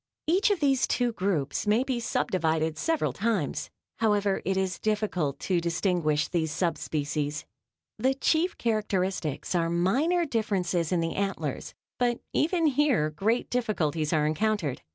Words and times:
Each 0.25 0.49
of 0.49 0.59
these 0.61 0.87
two 0.87 1.11
groups 1.13 1.67
may 1.67 1.83
be 1.83 1.99
sub 1.99 2.31
divided 2.31 2.75
several 2.75 3.13
times. 3.13 3.69
However, 3.99 4.41
it 4.45 4.57
is 4.57 4.79
difficult 4.79 5.37
to 5.41 5.61
distinguish 5.61 6.27
these 6.27 6.51
sub 6.51 6.79
species. 6.79 7.45
The 7.99 8.15
chief 8.15 8.57
characteristics 8.57 9.53
are 9.53 9.69
minor 9.69 10.25
differences 10.25 10.91
in 10.91 11.01
the 11.01 11.13
antlers, 11.13 11.75
but 11.99 12.19
even 12.33 12.65
here 12.65 13.11
great 13.11 13.51
difficulties 13.51 14.11
are 14.11 14.25
encountered. 14.25 14.81